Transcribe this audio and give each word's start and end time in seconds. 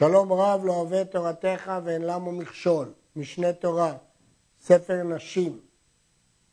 שלום 0.00 0.32
רב 0.32 0.64
לא 0.64 0.72
אוהב 0.72 1.04
תורתך 1.04 1.72
ואין 1.84 2.02
למה 2.02 2.32
מכשול, 2.32 2.92
משנה 3.16 3.52
תורה, 3.52 3.92
ספר 4.60 5.02
נשים, 5.02 5.60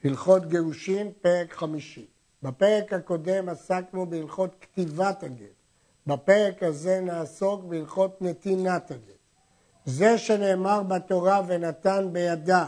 הלכות 0.04 0.46
גירושין, 0.50 1.12
פרק 1.22 1.54
חמישי. 1.54 2.06
בפרק 2.44 2.94
הקודם 2.94 3.50
עסקנו 3.50 4.06
בהלכות 4.06 4.56
כתיבת 4.62 5.24
הגט. 5.24 5.56
בפרק 6.08 6.64
הזה 6.64 7.00
נעסוק 7.02 7.64
בהלכות 7.64 8.22
נתינת 8.22 8.92
הגט. 8.92 9.22
זה 9.86 10.18
שנאמר 10.18 10.84
בתורה 10.84 11.42
ונתן 11.48 12.10
בידה, 12.12 12.68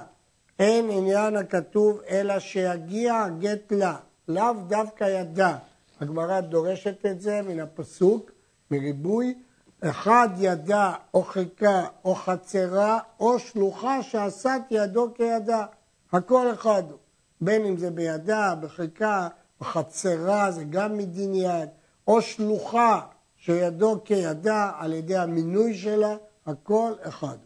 אין 0.59 0.89
עניין 0.91 1.35
הכתוב 1.35 2.01
אלא 2.09 2.39
שיגיע 2.39 3.15
הגט 3.15 3.71
לה, 3.71 3.97
לאו 4.27 4.53
דווקא 4.67 5.03
ידה. 5.03 5.57
הגמרא 5.99 6.41
דורשת 6.41 7.05
את 7.05 7.21
זה 7.21 7.41
מן 7.41 7.59
הפסוק, 7.59 8.31
מריבוי, 8.71 9.35
אחד 9.81 10.29
ידה 10.37 10.93
או 11.13 11.23
חיקה 11.23 11.85
או 12.05 12.15
חצרה 12.15 12.99
או 13.19 13.39
שלוחה 13.39 14.03
שעשת 14.03 14.61
ידו 14.71 15.13
כידה. 15.15 15.65
הכל 16.13 16.53
אחד 16.53 16.83
הוא. 16.89 16.99
בין 17.41 17.65
אם 17.65 17.77
זה 17.77 17.91
בידה, 17.91 18.55
בחיקה, 18.61 19.27
בחצרה, 19.61 20.51
זה 20.51 20.63
גם 20.63 20.97
מדין 20.97 21.35
יד, 21.35 21.69
או 22.07 22.21
שלוחה 22.21 23.01
שידו 23.35 24.03
כידה 24.05 24.71
על 24.77 24.93
ידי 24.93 25.17
המינוי 25.17 25.77
שלה, 25.77 26.15
הכל 26.45 26.93
אחד. 27.01 27.37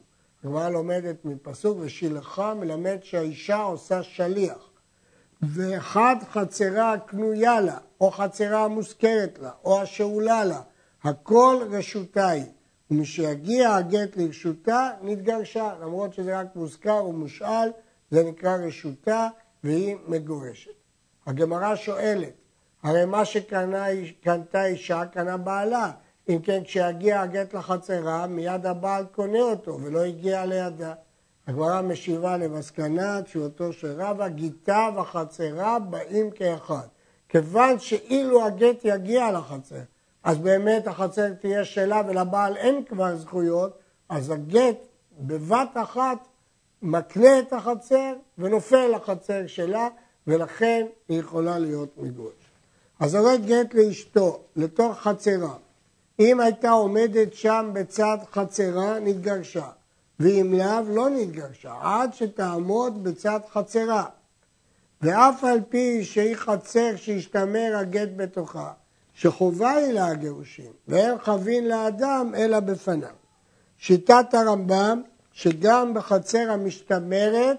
הגמרא 0.44 0.70
לומדת 0.70 1.26
מפסוק 1.26 1.78
ושילחה 1.82 2.54
מלמד 2.54 2.98
שהאישה 3.02 3.58
עושה 3.58 4.04
שליח. 4.04 4.70
ואחד 5.42 6.16
חצרה 6.32 6.94
הקנויה 6.94 7.62
לה, 7.62 7.78
או 8.02 8.12
חצרה 8.12 8.64
המוזכרת 8.64 9.40
לה, 9.42 9.52
או 9.64 9.82
השאולה 9.82 10.44
לה, 10.44 10.62
הכל 11.04 11.68
רשותה 11.72 12.28
היא. 12.28 12.46
ומשיגיע 12.92 13.76
הגט 13.76 14.18
לרשותה, 14.18 14.90
נתגרשה. 15.02 15.74
למרות 15.82 16.14
שזה 16.14 16.40
רק 16.40 16.56
מוזכר 16.56 17.06
ומושאל, 17.06 17.70
זה 18.12 18.24
נקרא 18.24 18.58
רשותה, 18.58 19.28
והיא 19.64 19.96
מגורשת. 20.08 20.72
הגמרא 21.26 21.76
שואלת, 21.76 22.34
הרי 22.84 23.06
מה 23.06 23.26
שקנתה 23.26 24.66
אישה, 24.66 25.06
קנה 25.06 25.38
בעלה. 25.38 25.92
אם 26.30 26.40
כן, 26.44 26.62
כשיגיע 26.64 27.22
הגט 27.22 27.54
לחצרה, 27.54 28.28
מיד 28.28 28.66
הבעל 28.66 29.06
קונה 29.06 29.42
אותו, 29.42 29.80
ולא 29.82 30.02
הגיע 30.02 30.46
לידה. 30.46 30.94
הגמרא 31.48 31.82
משיבה 31.82 32.38
למסקנה, 32.38 33.22
תשובתו 33.22 33.74
של 33.74 34.02
רבא, 34.02 34.28
גיתה 34.28 34.90
וחצרה 34.96 35.80
באים 35.80 36.32
כאחד. 36.32 36.88
כיוון 37.30 37.80
שאילו 37.80 38.46
הגט 38.46 38.80
יגיע 38.84 39.32
לחצר, 39.32 39.82
אז 40.24 40.38
באמת 40.38 40.88
החצר 40.88 41.34
תהיה 41.34 41.66
שלה 41.66 42.02
ולבעל 42.08 42.58
אין 42.58 42.84
כבר 42.84 43.16
זכויות, 43.16 43.78
אז 44.10 44.30
הגט 44.30 44.78
בבת 45.20 45.70
אחת 45.74 46.28
מקנה 46.82 47.40
את 47.40 47.54
החצר 47.54 48.14
ונופל 48.38 48.88
לחצר 48.88 49.48
שלה, 49.48 49.88
ולכן 50.28 50.86
היא 51.10 51.20
יכולה 51.20 51.60
להיות 51.60 51.98
מגורשת. 51.98 52.38
אז 53.00 53.16
הרי 53.16 53.38
גט 53.38 53.74
לאשתו 53.74 54.40
לתוך 54.56 54.98
חצרה, 54.98 55.56
אם 56.20 56.40
הייתה 56.40 56.70
עומדת 56.70 57.34
שם 57.34 57.70
בצד 57.74 58.18
חצרה, 58.32 59.00
נתגרשה, 59.00 59.70
ואם 60.20 60.54
לאו, 60.58 60.96
לא 60.96 61.10
נתגרשה, 61.10 61.74
עד 61.82 62.14
שתעמוד 62.14 63.04
בצד 63.04 63.40
חצרה. 63.50 64.06
ואף 65.02 65.44
על 65.44 65.60
פי 65.70 66.04
שהיא 66.04 66.36
חצר 66.36 66.96
שהשתמר 66.96 67.74
הגט 67.78 68.10
בתוכה, 68.16 68.72
שחובה 69.14 69.72
היא 69.72 69.94
לה 69.94 70.08
הגירושין, 70.08 70.72
ואין 70.88 71.18
חבין 71.18 71.68
לאדם 71.68 72.32
אלא 72.38 72.60
בפניו. 72.60 73.10
שיטת 73.78 74.34
הרמב"ם, 74.34 75.02
שגם 75.32 75.94
בחצר 75.94 76.52
המשתמרת 76.52 77.58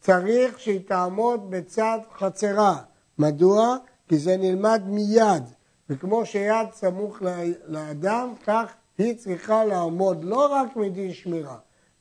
צריך 0.00 0.60
שהיא 0.60 0.80
תעמוד 0.86 1.50
בצד 1.50 1.98
חצרה. 2.18 2.76
מדוע? 3.18 3.76
כי 4.08 4.18
זה 4.18 4.36
נלמד 4.36 4.82
מיד, 4.86 5.42
וכמו 5.90 6.26
שיד 6.26 6.66
סמוך 6.72 7.22
לאדם, 7.66 8.34
כך 8.46 8.72
היא 8.98 9.16
צריכה 9.16 9.64
לעמוד 9.64 10.24
לא 10.24 10.46
רק 10.52 10.76
מדין 10.76 11.12
שמירה, 11.12 11.56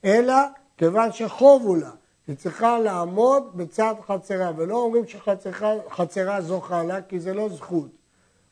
אלא 0.05 0.35
כיוון 0.77 1.11
שחובו 1.11 1.75
לה. 1.75 1.91
היא 2.27 2.35
צריכה 2.35 2.79
לעמוד 2.79 3.43
בצד 3.57 3.95
חצרה, 4.07 4.51
ולא 4.57 4.77
אומרים 4.77 5.03
שחצרה 5.07 6.41
זוכה 6.41 6.83
לה, 6.83 7.01
כי 7.01 7.19
זה 7.19 7.33
לא 7.33 7.49
זכות. 7.49 7.89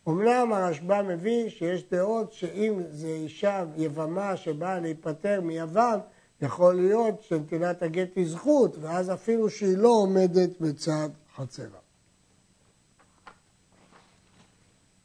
אמנם 0.08 0.54
הרשב"א 0.54 1.02
מביא 1.02 1.50
שיש 1.50 1.84
דעות 1.92 2.34
שאם 2.34 2.82
זו 2.92 3.08
אישה 3.08 3.66
יבמה 3.78 4.38
שבאה 4.38 4.80
להיפטר 4.80 5.42
מיוון, 5.42 6.00
יכול 6.42 6.76
להיות 6.76 7.22
שנתינת 7.22 7.82
הגט 7.82 8.10
היא 8.16 8.30
זכות, 8.30 8.78
ואז 8.82 9.12
אפילו 9.12 9.50
שהיא 9.50 9.78
לא 9.78 9.90
עומדת 9.90 10.62
בצד 10.62 11.10
חצרה. 11.36 11.80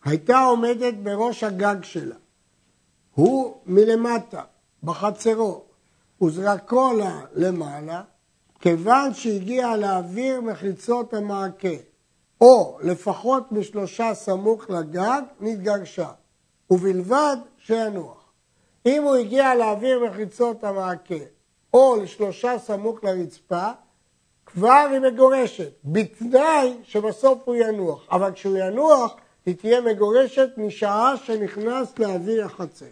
הייתה 0.05 0.39
עומדת 0.41 0.95
בראש 0.95 1.45
הגג 1.45 1.77
שלה, 1.83 2.17
הוא 3.15 3.57
מלמטה, 3.67 4.43
בחצרו, 4.83 5.65
וזרקו 6.23 6.93
לה 6.93 7.21
למעלה, 7.35 8.03
כיוון 8.61 9.15
שהגיע 9.15 9.77
להעביר 9.77 10.41
מחיצות 10.41 11.15
המעקה, 11.15 11.69
או 12.41 12.79
לפחות 12.83 13.53
משלושה 13.53 14.15
סמוך 14.15 14.71
לגג, 14.71 15.23
נתגרשה, 15.41 16.11
ובלבד 16.71 17.37
שינוח. 17.59 18.33
אם 18.87 19.03
הוא 19.03 19.15
הגיע 19.15 19.55
להעביר 19.55 20.05
מחיצות 20.05 20.65
המעקה, 20.65 21.25
או 21.75 21.97
לשלושה 22.03 22.59
סמוך 22.59 23.05
לרצפה, 23.05 23.71
כבר 24.47 24.87
היא 24.91 25.01
מגורשת, 25.01 25.73
בתנאי 25.85 26.75
שבסוף 26.83 27.39
הוא 27.45 27.55
ינוח. 27.55 28.07
אבל 28.13 28.33
כשהוא 28.33 28.57
ינוח, 28.57 29.15
היא 29.47 29.57
תהיה 29.57 29.81
מגורשת 29.81 30.49
משעה 30.57 31.17
שנכנס 31.17 31.99
לאוויר 31.99 32.45
החצר. 32.45 32.87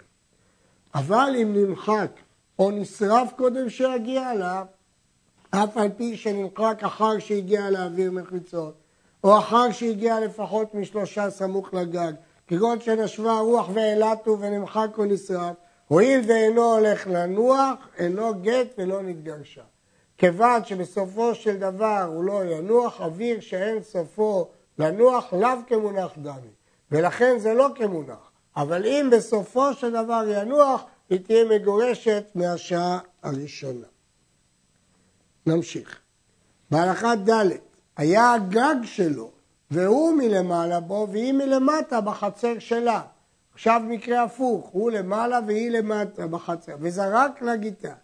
אבל 0.95 1.37
אם 1.43 1.53
נמחק 1.55 2.11
או 2.59 2.71
נשרף 2.71 3.33
קודם 3.37 3.71
שיגיע 3.71 4.33
אליו, 4.33 4.67
אף 5.51 5.77
על 5.77 5.89
פי 5.97 6.17
שנמחק 6.17 6.79
אחר 6.81 7.19
שהגיע 7.19 7.71
לאוויר 7.71 8.13
מחיצות, 8.13 8.75
או 9.25 9.39
אחר 9.39 9.73
שהגיע 9.73 10.21
לפחות 10.21 10.75
משלושה 10.75 11.31
סמוך 11.31 11.75
לגג, 11.75 12.13
כגון 12.47 12.81
שנשבה 12.81 13.33
הרוח 13.33 13.69
והעלתו 13.75 14.39
ונמחק 14.41 14.89
או 14.99 15.05
נשרף, 15.05 15.57
הואיל 15.89 16.21
ואינו 16.29 16.75
הולך 16.75 17.07
לנוח, 17.07 17.89
אינו 17.99 18.43
גט 18.43 18.75
ולא 18.79 19.03
נתגרשה. 19.03 19.63
כיוון 20.19 20.65
שבסופו 20.65 21.35
של 21.35 21.59
דבר 21.59 22.03
הוא 22.03 22.25
לא 22.25 22.45
ינוח, 22.45 23.01
אוויר 23.01 23.41
שאין 23.41 23.83
סופו 23.83 24.49
לנוח 24.79 25.33
לאו 25.33 25.59
כמונח 25.67 26.13
דמי, 26.19 26.51
ולכן 26.91 27.39
זה 27.39 27.55
לא 27.55 27.69
כמונח. 27.75 28.31
אבל 28.57 28.87
אם 28.87 29.09
בסופו 29.13 29.75
של 29.75 29.91
דבר 29.91 30.25
ינוח, 30.29 30.85
היא 31.11 31.21
תהיה 31.21 31.45
מגורשת 31.45 32.25
מהשעה 32.35 32.99
הראשונה. 33.23 33.87
נמשיך. 35.47 36.01
בהלכה 36.71 37.15
ד' 37.17 37.51
היה 37.97 38.33
הגג 38.33 38.77
שלו, 38.83 39.31
והוא 39.71 40.15
מלמעלה 40.15 40.81
בו 40.81 41.09
והיא 41.13 41.33
מלמטה 41.33 42.01
בחצר 42.01 42.59
שלה. 42.59 43.03
עכשיו 43.55 43.81
מקרה 43.89 44.23
הפוך, 44.23 44.69
הוא 44.69 44.91
למעלה 44.91 45.41
והיא 45.47 45.71
למטה 45.71 46.27
בחצר, 46.27 46.77
וזרק 46.81 47.43
לגיטה. 47.43 47.95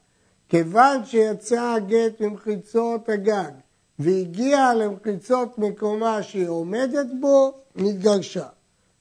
כיוון 0.49 1.05
שיצא 1.05 1.61
הגט 1.61 2.21
ממחיצות 2.21 3.09
הגג 3.09 3.51
והגיע 3.99 4.75
למחיצות 4.75 5.59
מקומה 5.59 6.23
שהיא 6.23 6.49
עומדת 6.49 7.07
בו, 7.21 7.55
נתגרשה. 7.77 8.47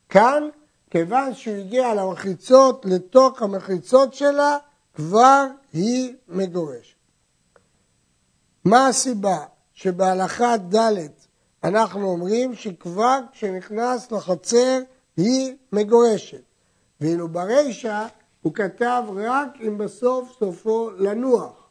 כאן, 0.09 0.43
כיוון 0.89 1.33
שהוא 1.33 1.55
הגיע 1.55 1.93
למחיצות, 1.93 2.85
לתוך 2.85 3.41
המחיצות 3.41 4.13
שלה, 4.13 4.57
כבר 4.93 5.45
היא 5.73 6.13
מגורשת. 6.27 6.95
מה 8.65 8.87
הסיבה? 8.87 9.37
שבהלכה 9.73 10.57
ד' 10.57 11.07
אנחנו 11.63 12.07
אומרים 12.07 12.55
שכבר 12.55 13.19
כשנכנס 13.31 14.11
לחצר 14.11 14.79
היא 15.17 15.55
מגורשת. 15.71 16.41
ואילו 17.01 17.27
ברישא 17.27 18.05
הוא 18.41 18.53
כתב 18.53 19.03
רק 19.15 19.49
אם 19.61 19.77
בסוף 19.77 20.35
סופו 20.39 20.89
לנוח. 20.97 21.69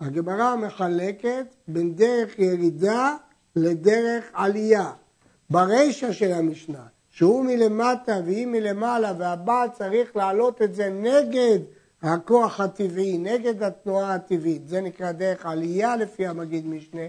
הגמרא 0.00 0.56
מחלקת 0.56 1.46
בין 1.68 1.94
דרך 1.94 2.38
ירידה 2.38 3.16
לדרך 3.56 4.24
עלייה. 4.32 4.92
ברישא 5.50 6.12
של 6.12 6.32
המשנה, 6.32 6.86
שהוא 7.10 7.44
מלמטה 7.44 8.20
והיא 8.24 8.46
מלמעלה 8.46 9.12
והבעל 9.18 9.68
צריך 9.68 10.16
להעלות 10.16 10.62
את 10.62 10.74
זה 10.74 10.88
נגד 10.88 11.58
הכוח 12.04 12.60
הטבעי, 12.60 13.18
נגד 13.18 13.62
התנועה 13.62 14.14
הטבעית, 14.14 14.68
זה 14.68 14.80
נקרא 14.80 15.12
דרך 15.12 15.46
עלייה 15.46 15.96
לפי 15.96 16.26
המגיד 16.26 16.66
משנה, 16.66 17.02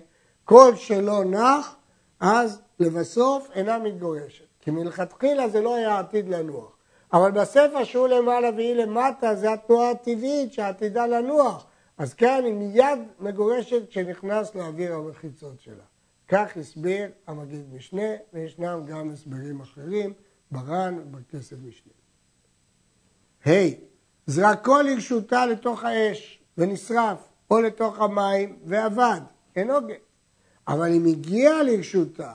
כל 0.43 0.75
שלא 0.75 1.23
נח, 1.23 1.75
אז 2.19 2.61
לבסוף 2.79 3.49
אינה 3.55 3.79
מתגורשת. 3.79 4.45
כי 4.61 4.71
מלכתחילה 4.71 5.49
זה 5.49 5.61
לא 5.61 5.75
היה 5.75 5.99
עתיד 5.99 6.29
לנוח. 6.29 6.77
אבל 7.13 7.31
בספר 7.31 7.83
שהוא 7.83 8.07
למעלה 8.07 8.49
והיא 8.55 8.73
למטה 8.75 9.35
זה 9.35 9.53
התנועה 9.53 9.91
הטבעית 9.91 10.53
שעתידה 10.53 11.07
לנוח. 11.07 11.65
אז 11.97 12.13
כאן 12.13 12.41
היא 12.45 12.53
מיד 12.53 12.99
מגורשת 13.19 13.89
כשנכנס 13.89 14.55
לאוויר 14.55 14.95
המחיצות 14.95 15.61
שלה. 15.61 15.83
כך 16.27 16.57
הסביר 16.57 17.09
המגיד 17.27 17.73
משנה, 17.73 18.09
וישנם 18.33 18.81
גם 18.85 19.09
הסברים 19.09 19.61
אחרים, 19.61 20.13
בר"ן 20.51 20.99
ובכסף 20.99 21.55
משנה. 21.63 21.93
ה' 23.45 23.49
hey, 23.49 23.84
זרקו 24.27 24.81
לרשותה 24.81 25.45
לתוך 25.45 25.83
האש 25.83 26.39
ונשרף, 26.57 27.17
או 27.51 27.61
לתוך 27.61 27.99
המים 27.99 28.59
ואבד, 28.65 29.21
אינו 29.55 29.87
גט. 29.87 29.95
אבל 30.67 30.93
אם 30.93 31.05
הגיע 31.05 31.63
לרשותה 31.63 32.31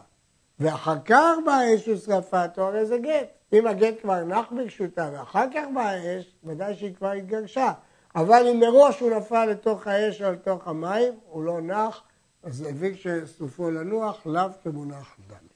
ואחר 0.61 0.97
כך 1.05 1.37
באה 1.47 1.75
אש 1.75 1.89
ושרפתו, 1.89 2.63
הרי 2.63 2.87
זה 2.87 2.99
גט. 2.99 3.29
אם 3.53 3.67
הגט 3.67 4.01
כבר 4.01 4.25
נח 4.25 4.47
ברשותה 4.51 5.11
ואחר 5.13 5.47
כך 5.55 5.65
האש, 5.77 6.35
ודאי 6.45 6.75
שהיא 6.75 6.95
כבר 6.95 7.11
התגרשה. 7.11 7.73
אבל 8.17 8.47
אם 8.51 8.61
מראש 8.61 9.01
הוא 9.01 9.11
נפל 9.11 9.47
לתוך 9.47 9.87
האש 9.87 10.23
או 10.23 10.33
לתוך 10.33 10.69
המים, 10.69 11.13
הוא 11.27 11.45
לא 11.45 11.61
נח, 11.61 12.03
אז 12.43 12.67
הבין 12.69 12.95
שסופו 12.95 13.71
לנוח, 13.71 14.27
לאו 14.27 14.49
כמונח 14.63 15.17
דמי. 15.29 15.49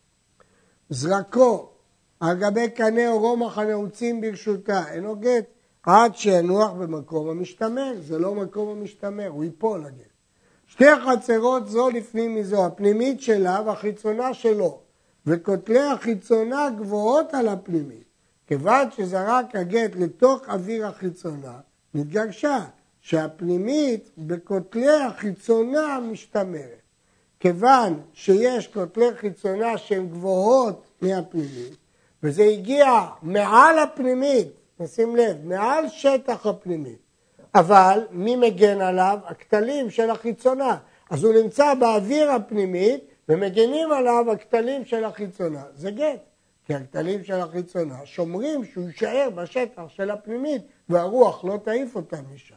זרקו 0.90 1.69
על 2.20 2.36
גבי 2.36 2.70
קנה 2.70 3.08
או 3.08 3.19
רומח 3.19 3.58
הנעוצים 3.58 4.20
ברשותה, 4.20 4.92
אינו 4.92 5.16
גט, 5.16 5.44
עד 5.86 6.16
שינוח 6.16 6.72
במקום 6.72 7.28
המשתמר, 7.28 7.92
זה 8.00 8.19
לא 8.19 8.34
מקום 8.34 8.69
המשתמר, 8.69 9.28
הוא 9.28 9.44
ייפול 9.44 9.84
הגט. 9.86 10.14
שתי 10.66 10.84
חצרות 11.06 11.69
זו 11.69 11.90
לפנים 11.90 12.34
מזו, 12.34 12.66
הפנימית 12.66 13.20
שלה 13.20 13.62
והחיצונה 13.66 14.34
שלו, 14.34 14.81
וכותלי 15.26 15.82
החיצונה 15.82 16.70
גבוהות 16.78 17.34
על 17.34 17.48
הפנימית. 17.48 18.04
כיוון 18.46 18.90
שזרק 18.96 19.56
הגט 19.56 19.96
לתוך 19.96 20.48
אוויר 20.48 20.86
החיצונה, 20.86 21.58
נתגרשה, 21.94 22.64
שהפנימית 23.00 24.10
בכותלי 24.19 24.96
החיצונה 24.96 25.98
משתמרת. 26.00 26.82
כיוון 27.40 28.00
שיש 28.12 28.69
כותלי 28.69 29.14
חיצונה 29.16 29.78
שהן 29.78 30.08
גבוהות 30.08 30.86
מהפנימית, 31.02 31.76
וזה 32.22 32.44
הגיע 32.44 33.06
מעל 33.22 33.78
הפנימית, 33.78 34.48
נשים 34.80 35.16
לב, 35.16 35.44
מעל 35.44 35.88
שטח 35.88 36.46
הפנימית, 36.46 36.98
אבל 37.54 38.06
מי 38.10 38.36
מגן 38.36 38.80
עליו? 38.80 39.18
הכתלים 39.24 39.90
של 39.90 40.10
החיצונה. 40.10 40.76
אז 41.10 41.24
הוא 41.24 41.34
נמצא 41.34 41.74
באוויר 41.74 42.30
הפנימית 42.30 43.04
ומגנים 43.28 43.92
עליו 43.92 44.32
הכתלים 44.32 44.84
של 44.84 45.04
החיצונה. 45.04 45.62
זה 45.74 45.90
גט, 45.90 46.20
כי 46.66 46.74
הכתלים 46.74 47.24
של 47.24 47.40
החיצונה 47.40 47.98
שומרים 48.04 48.64
שהוא 48.64 48.84
יישאר 48.84 49.28
בשטח 49.34 49.88
של 49.88 50.10
הפנימית 50.10 50.62
והרוח 50.88 51.44
לא 51.44 51.58
תעיף 51.64 51.96
אותם 51.96 52.22
משם. 52.34 52.54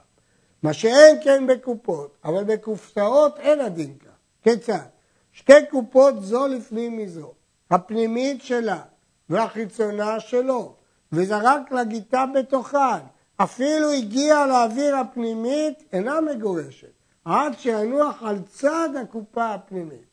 מה 0.64 0.74
שאין 0.74 1.18
כן 1.24 1.48
בקופות, 1.48 2.18
אבל 2.24 2.44
בקופסאות 2.44 3.40
אין 3.40 3.62
הדין 3.62 3.94
כך. 4.00 4.12
כיצד? 4.44 4.86
שתי 5.32 5.66
קופות 5.70 6.24
זו 6.24 6.48
לפנים 6.48 6.98
מזו, 6.98 7.34
הפנימית 7.72 8.42
שלה 8.42 8.82
והחיצונה 9.30 10.20
שלו, 10.20 10.76
וזרק 11.12 11.72
לגיטה 11.72 12.26
בתוכן, 12.36 13.00
אפילו 13.38 13.92
הגיע 13.92 14.46
לאוויר 14.46 14.96
הפנימית, 14.96 15.84
אינה 15.94 16.22
מגורשת, 16.22 16.92
עד 17.26 17.54
שינוח 17.60 18.24
על 18.24 18.40
צד 18.42 18.90
הקופה 19.02 19.54
הפנימית. 19.54 20.08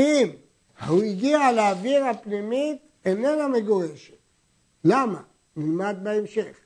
אם 0.00 0.28
הוא 0.88 1.02
הגיע 1.02 1.52
לאוויר 1.52 2.04
הפנימית, 2.04 2.78
איננה 3.04 3.48
מגורשת. 3.48 4.14
למה? 4.84 5.20
נלמד 5.56 5.96
בהמשך. 6.02 6.56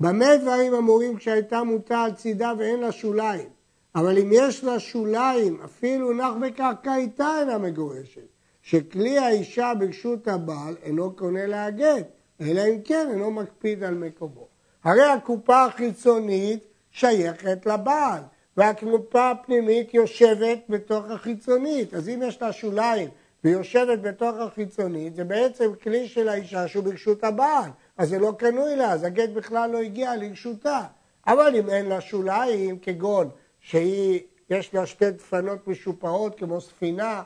במה 0.00 0.36
דברים 0.36 0.74
אמורים 0.74 1.16
כשהייתה 1.16 1.62
מוטה 1.62 2.02
על 2.02 2.12
צידה 2.12 2.52
ואין 2.58 2.80
לה 2.80 2.92
שוליים? 2.92 3.48
אבל 3.94 4.18
אם 4.18 4.30
יש 4.32 4.64
לה 4.64 4.78
שוליים, 4.78 5.60
אפילו 5.64 6.12
נח 6.12 6.32
בקרקע 6.40 6.96
איתה 6.96 7.40
אינה 7.40 7.58
מגורשת. 7.58 8.26
שכלי 8.62 9.18
האישה 9.18 9.72
ברשות 9.78 10.28
הבעל 10.28 10.76
אינו 10.82 11.16
קונה 11.16 11.46
לה 11.46 11.64
הגט, 11.64 12.06
אלא 12.40 12.62
אם 12.68 12.80
כן 12.84 13.08
אינו 13.10 13.30
מקפיד 13.30 13.84
על 13.84 13.94
מקומו. 13.94 14.46
הרי 14.84 15.04
הקופה 15.04 15.64
החיצונית 15.64 16.64
שייכת 16.90 17.66
לבעל, 17.66 18.22
והקופה 18.56 19.30
הפנימית 19.30 19.94
יושבת 19.94 20.58
בתוך 20.68 21.04
החיצונית. 21.10 21.94
אז 21.94 22.08
אם 22.08 22.20
יש 22.22 22.42
לה 22.42 22.52
שוליים 22.52 23.08
ויושבת 23.44 23.98
בתוך 23.98 24.36
החיצונית, 24.36 25.14
זה 25.14 25.24
בעצם 25.24 25.72
כלי 25.82 26.08
של 26.08 26.28
האישה 26.28 26.68
שהוא 26.68 26.84
ברשות 26.84 27.24
הבעל. 27.24 27.70
אז 27.96 28.08
זה 28.08 28.18
לא 28.18 28.32
קנוי 28.38 28.76
לה, 28.76 28.92
אז 28.92 29.04
הגט 29.04 29.28
בכלל 29.28 29.70
לא 29.70 29.78
הגיע 29.78 30.16
לרשותה. 30.16 30.82
אבל 31.26 31.56
אם 31.56 31.70
אין 31.70 31.86
לה 31.86 32.00
שוליים, 32.00 32.78
כגון 32.78 33.30
שהיא, 33.60 34.20
יש 34.50 34.74
לה 34.74 34.86
שתי 34.86 35.10
דפנות 35.10 35.68
משופעות 35.68 36.38
כמו 36.38 36.60
ספינה, 36.60 37.22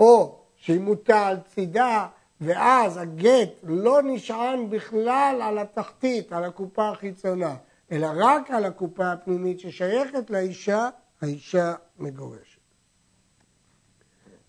או 0.00 0.38
שהיא 0.56 0.80
מוטה 0.80 1.26
על 1.26 1.36
צידה, 1.54 2.06
ואז 2.40 2.96
הגט 2.96 3.50
לא 3.62 4.00
נשען 4.04 4.70
בכלל 4.70 5.40
על 5.42 5.58
התחתית, 5.58 6.32
על 6.32 6.44
הקופה 6.44 6.88
החיצונה, 6.88 7.54
אלא 7.92 8.08
רק 8.16 8.50
על 8.50 8.64
הקופה 8.64 9.12
הפנימית 9.12 9.60
ששייכת 9.60 10.30
לאישה, 10.30 10.88
האישה 11.22 11.74
מגורשת. 11.98 12.60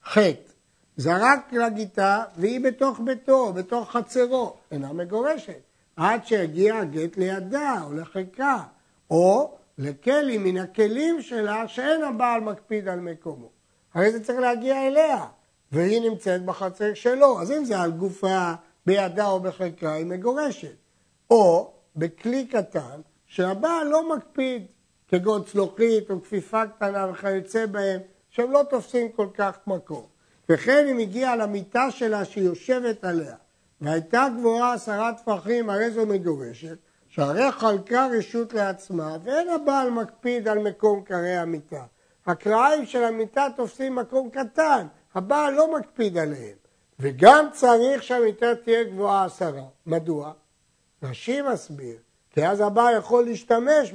ח' 0.03 0.17
זרק 0.97 1.53
לגיטה 1.53 2.23
והיא 2.35 2.61
בתוך 2.61 2.99
ביתו, 3.03 3.53
בתוך 3.53 3.91
חצרו, 3.91 4.53
אינה 4.71 4.93
מגורשת, 4.93 5.59
עד 5.95 6.25
שהגיע 6.25 6.75
הגט 6.75 7.17
לידה 7.17 7.81
או 7.85 7.93
לחיקה, 7.93 8.63
או 9.09 9.57
לכלי 9.77 10.37
מן 10.37 10.57
הכלים 10.57 11.21
שלה 11.21 11.67
שאין 11.67 12.03
הבעל 12.03 12.41
מקפיד 12.41 12.87
על 12.87 12.99
מקומו. 12.99 13.49
הרי 13.93 14.11
זה 14.11 14.23
צריך 14.23 14.39
להגיע 14.39 14.87
אליה, 14.87 15.25
והיא 15.75 16.09
נמצאת 16.09 16.45
בחצר 16.45 16.93
שלו, 16.93 17.41
אז 17.41 17.51
אם 17.51 17.65
זה 17.65 17.79
על 17.79 17.91
גופה, 17.91 18.53
בידה 18.85 19.27
או 19.27 19.39
בחלקה, 19.39 19.93
היא 19.93 20.05
מגורשת. 20.05 20.75
או 21.31 21.73
בכלי 21.95 22.45
קטן 22.47 23.01
שהבעל 23.25 23.87
לא 23.87 24.15
מקפיד, 24.15 24.65
כגון 25.07 25.43
צלוחית 25.43 26.09
או 26.09 26.21
כפיפה 26.21 26.67
קטנה 26.67 27.07
וכיוצא 27.11 27.65
בהם, 27.65 27.99
שהם 28.29 28.51
לא 28.51 28.61
תופסים 28.69 29.11
כל 29.11 29.27
כך 29.33 29.57
מקום. 29.67 30.05
וכן 30.49 30.87
אם 30.87 30.97
הגיעה 30.97 31.35
למיטה 31.35 31.91
שלה 31.91 32.25
שהיא 32.25 32.43
יושבת 32.43 33.03
עליה, 33.03 33.35
והייתה 33.81 34.27
גבוהה 34.37 34.73
עשרה 34.73 35.13
טפחים, 35.13 35.69
הרי 35.69 35.91
זו 35.91 36.05
מגורשת, 36.05 36.77
שהרי 37.07 37.51
חלקה 37.51 38.07
רשות 38.17 38.53
לעצמה, 38.53 39.17
ואין 39.23 39.49
הבעל 39.49 39.89
מקפיד 39.89 40.47
על 40.47 40.59
מקום 40.59 41.03
קרי 41.03 41.35
המיטה. 41.35 41.83
הקרעים 42.25 42.85
של 42.85 43.03
המיטה 43.03 43.47
תופסים 43.55 43.95
מקום 43.95 44.29
קטן, 44.29 44.87
הבעל 45.15 45.53
לא 45.53 45.77
מקפיד 45.77 46.17
עליהם. 46.17 46.57
וגם 46.99 47.47
צריך 47.51 48.03
שהמיטה 48.03 48.55
תהיה 48.55 48.83
גבוהה 48.83 49.25
עשרה. 49.25 49.63
מדוע? 49.85 50.33
רש"י 51.03 51.41
מסביר, 51.41 51.97
כי 52.29 52.47
אז 52.47 52.61
הבעל 52.61 52.97
יכול 52.97 53.25
להשתמש 53.25 53.93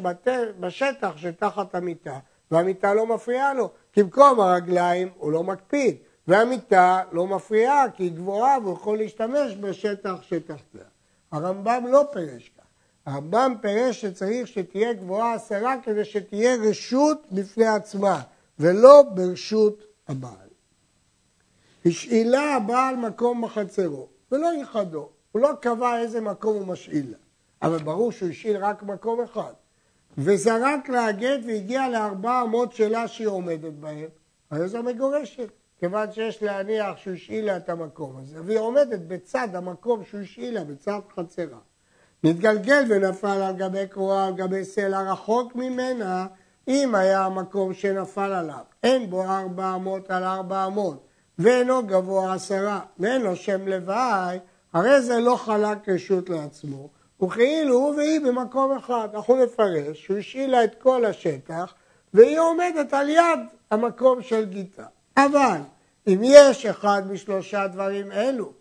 בשטח 0.61 1.17
שתחת 1.17 1.75
המיטה, 1.75 2.19
והמיטה 2.51 2.95
לא 2.95 3.07
מפריעה 3.07 3.55
לו, 3.55 3.71
כי 3.93 4.03
במקום 4.03 4.41
הרגליים 4.41 5.09
הוא 5.17 5.33
לא 5.33 5.45
מקפיד. 5.45 5.97
והמיטה 6.29 7.03
לא 7.13 7.27
מפריעה 7.27 7.85
כי 7.97 8.03
היא 8.03 8.13
גבוהה 8.13 8.59
והוא 8.63 8.75
יכול 8.75 8.99
להשתמש 8.99 9.57
בשטח 9.61 10.23
שתחתיה. 10.23 10.85
הרמב"ם 11.33 11.85
לא 11.89 12.05
פירש 12.13 12.49
כך. 12.59 12.65
הרמב"ם 13.07 13.55
פירש 13.61 14.01
שצריך 14.01 14.49
שתהיה 14.49 14.93
גבוהה 14.93 15.35
עשרה 15.35 15.75
כדי 15.83 16.05
שתהיה 16.05 16.57
רשות 16.57 17.27
בפני 17.33 17.67
עצמה 17.67 18.21
ולא 18.59 19.03
ברשות 19.15 19.83
הבעל. 20.09 20.50
השאילה 21.87 22.57
הבעל 22.57 22.97
מקום 22.97 23.43
בחצרו 23.43 24.09
ולא 24.33 24.47
ייחדו. 24.47 25.09
הוא 25.33 25.43
לא 25.43 25.51
קבע 25.61 25.99
איזה 25.99 26.21
מקום 26.21 26.57
הוא 26.57 26.67
משאיל 26.67 27.15
אבל 27.63 27.79
ברור 27.79 28.13
שהוא 28.13 28.29
השאיל 28.29 28.57
רק 28.57 28.83
מקום 28.83 29.21
אחד. 29.21 29.53
וזרק 30.19 30.89
לה 30.89 31.07
הגט 31.07 31.41
והגיע 31.47 31.89
לארבע 31.89 32.43
אמות 32.43 32.73
שלה 32.73 33.09
שהיא 33.09 33.27
עומדת 33.27 33.73
בהם, 33.73 34.09
הרי 34.51 34.69
זו 34.69 34.83
מגורשת. 34.83 35.49
כיוון 35.79 36.13
שיש 36.13 36.43
להניח 36.43 36.97
שהוא 36.97 37.15
השאיל 37.15 37.45
לה 37.47 37.57
את 37.57 37.69
המקום 37.69 38.17
הזה, 38.17 38.39
והיא 38.45 38.59
עומדת 38.59 39.01
בצד 39.01 39.49
המקום 39.55 40.05
שהוא 40.05 40.21
השאיל 40.21 40.55
לה, 40.55 40.65
בצד 40.65 41.01
חצרה. 41.17 41.59
נתגלגל 42.25 42.85
ונפל 42.89 43.29
על 43.29 43.57
גבי 43.57 43.89
קרואה, 43.89 44.27
על 44.27 44.35
גבי 44.35 44.65
סלע 44.65 45.13
רחוק 45.13 45.55
ממנה, 45.55 46.27
אם 46.69 46.95
היה 46.95 47.25
המקום 47.25 47.75
שנפל 47.75 48.33
עליו. 48.33 48.65
אין 48.83 49.11
בו 49.11 49.23
ארבע 49.23 49.75
אמות 49.75 50.11
על 50.11 50.25
ארבע 50.25 50.67
אמות, 50.67 51.07
ואינו 51.43 51.87
גבוה 51.87 52.35
עשרה, 52.35 52.81
ואין 52.99 53.23
לו 53.23 53.37
שם 53.37 53.69
לוואי, 53.69 54.39
הרי 54.73 55.03
זה 55.03 55.21
לא 55.21 55.37
חלק 55.37 55.89
רשות 55.89 56.31
לעצמו, 56.31 56.89
וכאילו 57.23 57.75
הוא 57.75 57.95
והיא 57.95 58.21
במקום 58.21 58.77
אחד. 58.77 59.09
אנחנו 59.15 59.45
נפרש 59.45 60.05
שהוא 60.05 60.19
השאיל 60.19 60.55
את 60.55 60.75
כל 60.83 61.05
השטח, 61.05 61.75
והיא 62.15 62.39
עומדת 62.39 62.93
על 62.93 63.09
יד 63.09 63.41
המקום 63.71 64.23
של 64.23 64.45
גיטה. 64.45 64.87
אבל 65.17 65.59
אם 66.07 66.21
יש 66.23 66.67
אחד 66.67 67.03
משלושה 67.13 67.67
דברים 67.67 68.13
אלו, 68.13 68.53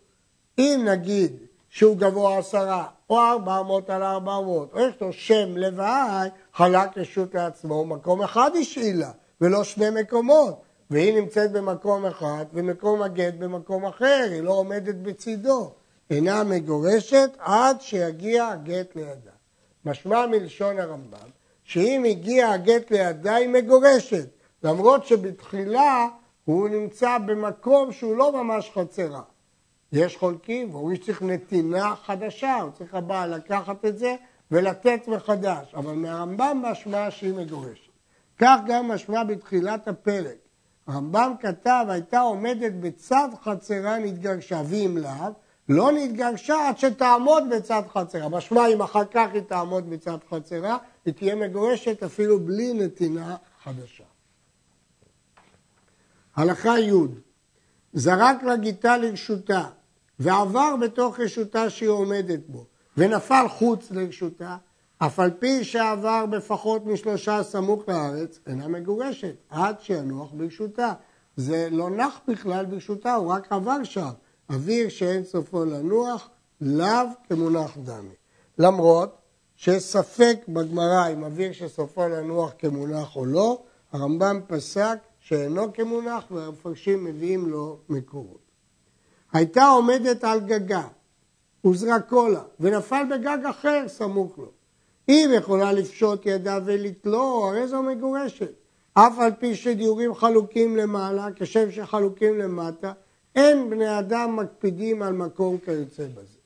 אם 0.57 0.81
נגיד 0.85 1.37
שהוא 1.69 1.97
גבוה 1.97 2.37
עשרה, 2.37 2.85
או 3.09 3.19
ארבע 3.19 3.59
אמות 3.59 3.89
על 3.89 4.03
ארבע 4.03 4.37
אמות, 4.37 4.73
או 4.73 4.79
יש 4.79 5.01
לו 5.01 5.13
שם 5.13 5.57
לוואי, 5.57 6.29
חלק 6.53 6.97
רשות 6.97 7.35
לעצמו, 7.35 7.85
מקום 7.85 8.21
אחד 8.21 8.51
השאיל 8.61 8.99
לה, 8.99 9.11
ולא 9.41 9.63
שני 9.63 10.01
מקומות. 10.01 10.68
והיא 10.89 11.21
נמצאת 11.21 11.51
במקום 11.51 12.05
אחד, 12.05 12.45
ומקום 12.53 13.01
הגט 13.01 13.33
במקום 13.33 13.85
אחר, 13.85 14.27
היא 14.31 14.41
לא 14.41 14.51
עומדת 14.51 14.95
בצידו. 14.95 15.71
אינה 16.09 16.43
מגורשת 16.43 17.29
עד 17.39 17.81
שיגיע 17.81 18.47
הגט 18.47 18.95
לידה. 18.95 19.31
משמע 19.85 20.25
מלשון 20.25 20.79
הרמב"ם, 20.79 21.29
שאם 21.63 22.03
הגיע 22.09 22.49
הגט 22.49 22.91
לידה 22.91 23.35
היא 23.35 23.49
מגורשת, 23.49 24.27
למרות 24.63 25.05
שבתחילה 25.05 26.07
הוא 26.45 26.69
נמצא 26.69 27.17
במקום 27.17 27.91
שהוא 27.91 28.17
לא 28.17 28.43
ממש 28.43 28.71
חצרה. 28.73 29.21
יש 29.91 30.17
חולקים, 30.17 30.75
והוא 30.75 30.91
צריך 31.05 31.21
נתינה 31.21 31.95
חדשה, 31.95 32.55
הוא 32.55 32.71
צריך 32.77 32.95
הבעל 32.95 33.35
לקחת 33.35 33.85
את 33.85 33.97
זה 33.97 34.15
ולתת 34.51 35.07
מחדש, 35.07 35.75
אבל 35.75 35.93
מהרמב"ם 35.93 36.61
משמע 36.63 37.11
שהיא 37.11 37.33
מגורשת. 37.33 37.89
כך 38.37 38.57
גם 38.67 38.87
משמע 38.87 39.23
בתחילת 39.23 39.87
הפרק. 39.87 40.48
הרמב"ם 40.89 41.33
כתב, 41.39 41.85
הייתה 41.89 42.19
עומדת 42.19 42.73
בצד 42.79 43.29
חצרה 43.43 43.99
נתגרשה, 43.99 44.61
ואם 44.69 44.97
לאו, 44.97 45.33
לא 45.69 45.91
נתגרשה 45.91 46.69
עד 46.69 46.77
שתעמוד 46.77 47.43
בצד 47.55 47.81
חצרה. 47.93 48.29
משמע 48.29 48.67
אם 48.67 48.81
אחר 48.81 49.05
כך 49.05 49.27
היא 49.33 49.41
תעמוד 49.41 49.89
בצד 49.89 50.17
חצרה, 50.29 50.77
היא 51.05 51.13
תהיה 51.13 51.35
מגורשת 51.35 52.03
אפילו 52.03 52.39
בלי 52.39 52.73
נתינה 52.73 53.35
חדשה. 53.63 54.03
הלכה 56.35 56.79
י' 56.79 56.91
זרק 57.93 58.43
לגיטה 58.43 58.97
לרשותה 58.97 59.65
ועבר 60.19 60.75
בתוך 60.75 61.19
רשותה 61.19 61.69
שהיא 61.69 61.89
עומדת 61.89 62.39
בו 62.47 62.65
ונפל 62.97 63.45
חוץ 63.49 63.91
לרשותה, 63.91 64.57
אף 65.01 65.19
על 65.19 65.31
פי 65.39 65.63
שעבר 65.63 66.25
בפחות 66.25 66.85
משלושה 66.85 67.43
סמוך 67.43 67.83
לארץ, 67.87 68.39
אינה 68.47 68.67
מגורשת, 68.67 69.35
עד 69.49 69.81
שינוח 69.81 70.31
ברשותה. 70.33 70.93
זה 71.35 71.67
לא 71.71 71.89
נח 71.89 72.19
בכלל 72.27 72.65
ברשותה, 72.65 73.15
הוא 73.15 73.31
רק 73.31 73.51
עבר 73.51 73.83
שם. 73.83 74.09
אוויר 74.49 74.89
שאין 74.89 75.23
סופו 75.23 75.65
לנוח, 75.65 76.29
לאו 76.61 77.07
כמונח 77.29 77.77
דמי. 77.77 78.15
למרות 78.57 79.17
שיש 79.55 79.83
ספק 79.83 80.37
בגמרא 80.47 81.09
אם 81.13 81.23
אוויר 81.23 81.51
שסופו 81.51 82.07
לנוח 82.07 82.51
כמונח 82.57 83.15
או 83.15 83.25
לא, 83.25 83.63
הרמב"ם 83.91 84.39
פסק 84.47 84.97
שאינו 85.19 85.73
כמונח 85.73 86.23
והמפרשים 86.31 87.03
מביאים 87.03 87.49
לו 87.49 87.77
מקורות. 87.89 88.51
הייתה 89.33 89.67
עומדת 89.67 90.23
על 90.23 90.39
גגה, 90.39 90.87
וזרקו 91.65 92.27
לה, 92.27 92.41
ונפל 92.59 93.03
בגג 93.11 93.37
אחר 93.49 93.83
סמוך 93.87 94.37
לו. 94.37 94.58
אם 95.09 95.31
יכולה 95.33 95.71
לפשוט 95.71 96.25
ידה 96.25 96.59
ולתלו, 96.65 97.45
הרי 97.47 97.67
זו 97.67 97.83
מגורשת. 97.83 98.51
אף 98.93 99.19
על 99.19 99.31
פי 99.39 99.55
שדיורים 99.55 100.15
חלוקים 100.15 100.77
למעלה, 100.77 101.27
כשם 101.35 101.71
שחלוקים 101.71 102.39
למטה, 102.39 102.91
אין 103.35 103.69
בני 103.69 103.99
אדם 103.99 104.35
מקפידים 104.35 105.01
על 105.01 105.13
מקום 105.13 105.57
כיוצא 105.65 106.03
בזה. 106.03 106.39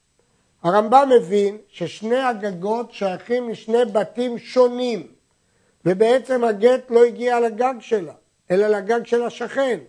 הרמב"ם 0.63 1.09
מבין 1.17 1.57
ששני 1.67 2.19
הגגות 2.19 2.91
שייכים 2.91 3.49
לשני 3.49 3.85
בתים 3.85 4.37
שונים, 4.37 5.07
ובעצם 5.85 6.43
הגט 6.43 6.91
לא 6.91 7.03
הגיע 7.03 7.39
לגג 7.39 7.73
שלה, 7.79 8.13
אלא 8.51 8.67
לגג 8.67 9.05
של 9.05 9.23
השכן. 9.23 9.79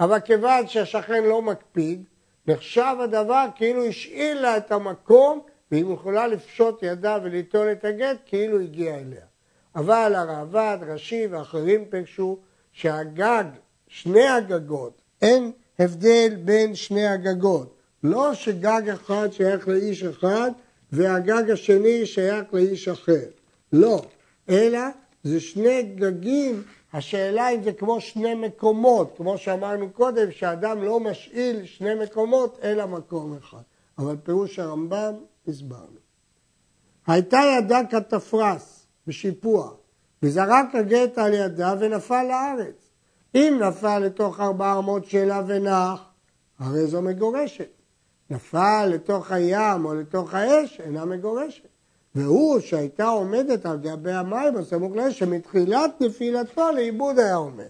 אבל 0.00 0.20
כיוון 0.20 0.66
שהשכן 0.66 1.24
לא 1.24 1.42
מקפיד, 1.42 2.04
נחשב 2.46 2.96
הדבר 3.00 3.46
כאילו 3.56 3.84
השאיל 3.84 4.40
לה 4.40 4.56
את 4.56 4.72
המקום, 4.72 5.40
והיא 5.72 5.84
יכולה 5.94 6.26
לפשוט 6.26 6.82
ידה 6.82 7.18
וליטול 7.24 7.72
את 7.72 7.84
הגט 7.84 8.16
כאילו 8.26 8.60
הגיע 8.60 8.94
אליה. 8.94 9.24
אבל 9.76 10.14
הראב"ד, 10.14 10.78
רש"י 10.86 11.26
ואחרים 11.30 11.84
פירשו 11.90 12.38
שהגג, 12.72 13.44
שני 13.88 14.28
הגגות, 14.28 15.00
אין 15.22 15.52
הבדל 15.78 16.36
בין 16.44 16.74
שני 16.74 17.06
הגגות. 17.06 17.74
לא 18.02 18.34
שגג 18.34 18.82
אחד 18.88 19.28
שייך 19.32 19.68
לאיש 19.68 20.02
אחד 20.02 20.50
והגג 20.92 21.50
השני 21.50 22.06
שייך 22.06 22.44
לאיש 22.52 22.88
אחר. 22.88 23.24
לא, 23.72 24.02
אלא 24.48 24.80
זה 25.24 25.40
שני 25.40 25.82
גגים, 25.82 26.62
השאלה 26.92 27.48
אם 27.48 27.62
זה 27.62 27.72
כמו 27.72 28.00
שני 28.00 28.34
מקומות, 28.34 29.14
כמו 29.16 29.38
שאמרנו 29.38 29.90
קודם, 29.90 30.32
שאדם 30.32 30.82
לא 30.82 31.00
משאיל 31.00 31.64
שני 31.64 31.94
מקומות 31.94 32.58
אלא 32.62 32.86
מקום 32.86 33.36
אחד. 33.36 33.62
אבל 33.98 34.16
פירוש 34.22 34.58
הרמב"ם 34.58 35.14
הסברנו. 35.48 35.98
הייתה 37.06 37.40
ידה 37.58 37.80
כתפרס 37.90 38.86
בשיפוע, 39.06 39.70
וזרק 40.22 40.74
הגט 40.74 41.18
על 41.18 41.34
ידה 41.34 41.74
ונפל 41.80 42.22
לארץ. 42.22 42.90
אם 43.34 43.58
נפל 43.60 43.98
לתוך 43.98 44.40
ארבע 44.40 44.78
אמות 44.78 45.04
שלה 45.04 45.42
ונח, 45.46 46.00
הרי 46.58 46.86
זו 46.86 47.02
מגורשת. 47.02 47.68
נפל 48.30 48.86
לתוך 48.86 49.32
הים 49.32 49.84
או 49.84 49.94
לתוך 49.94 50.34
האש, 50.34 50.80
אינה 50.80 51.04
מגורשת. 51.04 51.68
והוא 52.14 52.60
שהייתה 52.60 53.04
עומדת 53.04 53.66
על 53.66 53.78
גבי 53.78 54.12
המים 54.12 54.56
הסמוך 54.56 54.92
לאש, 54.96 55.18
שמתחילת 55.18 56.00
נפילתו 56.00 56.72
לאיבוד 56.72 57.18
היה 57.18 57.34
עומד. 57.34 57.68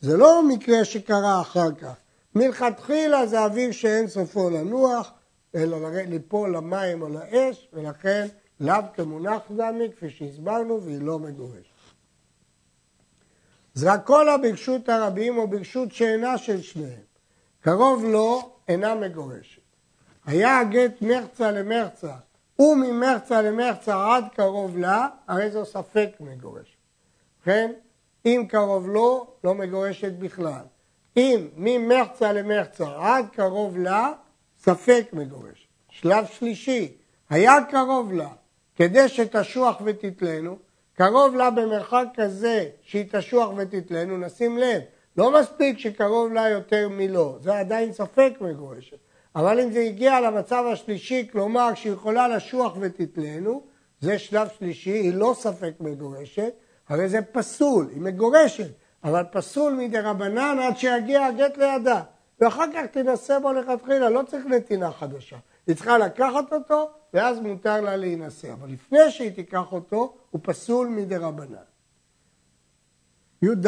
זה 0.00 0.16
לא 0.16 0.42
מקרה 0.48 0.84
שקרה 0.84 1.40
אחר 1.40 1.72
כך. 1.72 1.94
מלכתחילה 2.34 3.26
זה 3.26 3.44
אוויר 3.44 3.72
שאין 3.72 4.08
סופו 4.08 4.50
לנוח, 4.50 5.12
אלא 5.54 5.90
ליפול 5.90 6.56
למים 6.56 7.02
או 7.02 7.08
לאש, 7.08 7.68
ולכן 7.72 8.26
לאו 8.60 8.82
כמונח 8.94 9.42
דמי, 9.56 9.92
כפי 9.92 10.10
שהסברנו, 10.10 10.82
והיא 10.82 11.00
לא 11.00 11.18
מגורשת. 11.18 11.70
זרקו 13.74 14.22
לה 14.22 14.38
ברשות 14.38 14.88
הרבים 14.88 15.38
או 15.38 15.48
ברשות 15.48 15.92
שאינה 15.92 16.38
של 16.38 16.62
שניהם. 16.62 17.10
קרוב 17.60 18.04
לו 18.04 18.52
אינה 18.68 18.94
מגורשת. 18.94 19.62
היה 20.26 20.58
הגט 20.58 21.02
מרצה 21.02 21.50
למרצה 21.50 22.14
וממרצה 22.58 23.42
למרצה 23.42 24.16
עד 24.16 24.24
קרוב 24.34 24.78
לה, 24.78 25.08
הרי 25.28 25.50
זו 25.50 25.64
ספק 25.64 26.10
מגורשת. 26.20 26.76
כן? 27.44 27.72
אם 28.26 28.46
קרוב 28.48 28.88
לו, 28.88 29.26
לא 29.44 29.54
מגורשת 29.54 30.12
בכלל. 30.12 30.62
אם 31.16 31.48
ממרצה 31.56 32.32
למרצה 32.32 32.86
עד 32.98 33.26
קרוב 33.32 33.78
לה, 33.78 34.12
ספק 34.62 35.04
מגורשת. 35.12 35.66
שלב 35.90 36.26
שלישי, 36.26 36.92
היה 37.30 37.54
קרוב 37.70 38.12
לה, 38.12 38.28
כדי 38.76 39.08
שתשוח 39.08 39.82
ותתלנו, 39.84 40.56
קרוב 40.94 41.34
לה 41.34 41.50
במרחק 41.50 42.06
כזה 42.14 42.68
שהיא 42.82 43.04
תשוח 43.12 43.50
ותתלנו, 43.56 44.18
נשים 44.18 44.58
לב, 44.58 44.80
לא 45.16 45.40
מספיק 45.40 45.78
שקרוב 45.78 46.32
לה 46.32 46.48
יותר 46.48 46.88
מלא, 46.88 47.36
זה 47.40 47.58
עדיין 47.58 47.92
ספק 47.92 48.32
מגורשת. 48.40 48.96
אבל 49.36 49.60
אם 49.60 49.72
זה 49.72 49.80
הגיע 49.80 50.20
למצב 50.20 50.64
השלישי, 50.72 51.28
כלומר 51.32 51.74
שהיא 51.74 51.92
יכולה 51.92 52.28
לשוח 52.28 52.76
ותתלנו, 52.80 53.62
זה 54.00 54.18
שלב 54.18 54.48
שלישי, 54.58 54.90
היא 54.90 55.14
לא 55.14 55.34
ספק 55.36 55.72
מגורשת, 55.80 56.52
הרי 56.88 57.08
זה 57.08 57.22
פסול, 57.22 57.88
היא 57.92 58.00
מגורשת, 58.00 58.70
אבל 59.04 59.22
פסול 59.32 59.72
מדי 59.72 59.98
רבנן 59.98 60.58
עד 60.62 60.76
שיגיע 60.76 61.24
הגט 61.24 61.58
לידה. 61.58 62.02
ואחר 62.40 62.64
כך 62.74 62.86
תנסה 62.86 63.40
בו 63.40 63.52
לכתחילה, 63.52 64.10
לא 64.10 64.22
צריך 64.26 64.46
נתינה 64.46 64.92
חדשה. 64.92 65.36
היא 65.66 65.76
צריכה 65.76 65.98
לקחת 65.98 66.52
אותו, 66.52 66.90
ואז 67.14 67.40
מותר 67.40 67.80
לה 67.80 67.96
להינשא. 67.96 68.52
אבל 68.52 68.68
לפני 68.68 69.10
שהיא 69.10 69.30
תיקח 69.30 69.72
אותו, 69.72 70.14
הוא 70.30 70.40
פסול 70.44 70.88
מדי 70.88 71.16
רבנן. 71.16 71.56
י"ד 73.42 73.66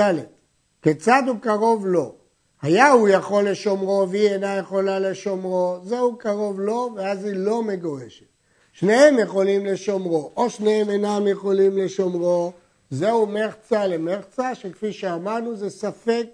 כיצד 0.83 1.23
הוא 1.27 1.37
קרוב 1.41 1.87
לו? 1.87 2.15
היה 2.63 2.91
הוא 2.91 3.09
יכול 3.09 3.49
לשומרו 3.49 4.07
והיא 4.11 4.29
אינה 4.29 4.57
יכולה 4.57 4.99
לשומרו, 4.99 5.79
זהו 5.83 6.19
קרוב 6.19 6.61
לו 6.61 6.91
ואז 6.97 7.25
היא 7.25 7.35
לא 7.37 7.63
מגורשת. 7.63 8.27
שניהם 8.73 9.19
יכולים 9.19 9.67
לשומרו, 9.67 10.33
או 10.37 10.51
שניהם 10.51 10.91
אינם 10.91 11.27
יכולים 11.27 11.79
לשומרו, 11.79 12.53
זהו 12.91 13.27
מחצה 13.27 13.87
למחצה, 13.87 14.55
שכפי 14.55 14.93
שאמרנו 14.93 15.57
זה 15.57 15.71
ספק 15.71 16.27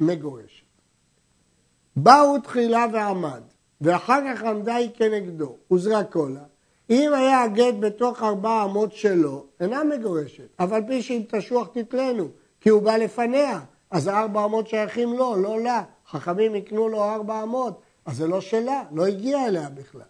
מגורשת. 0.00 0.61
באו 1.96 2.38
תחילה 2.38 2.86
ועמד, 2.92 3.40
ואחר 3.80 4.20
כך 4.28 4.42
עמדה 4.42 4.74
היא 4.74 4.90
כנגדו, 4.94 5.56
וזרקו 5.72 6.28
לה. 6.28 6.40
אם 6.90 7.12
היה 7.14 7.42
הגט 7.42 7.74
בתוך 7.80 8.22
ארבע 8.22 8.64
אמות 8.64 8.92
שלו, 8.92 9.44
אינה 9.60 9.84
מגורשת, 9.84 10.48
אף 10.56 10.72
על 10.72 10.82
פי 10.86 11.02
שאם 11.02 11.22
תשוח 11.28 11.68
תתלנו, 11.72 12.28
כי 12.60 12.68
הוא 12.68 12.82
בא 12.82 12.96
לפניה, 12.96 13.60
אז 13.90 14.06
הארבע 14.06 14.44
אמות 14.44 14.68
שייכים 14.68 15.12
לו, 15.12 15.36
לא 15.36 15.60
לה. 15.60 15.82
חכמים 16.10 16.54
יקנו 16.54 16.88
לו 16.88 17.04
ארבע 17.04 17.42
אמות, 17.42 17.80
אז 18.06 18.16
זה 18.16 18.26
לא 18.26 18.40
שלה, 18.40 18.82
לא 18.92 19.06
הגיע 19.06 19.46
אליה 19.46 19.68
בכלל. 19.68 20.02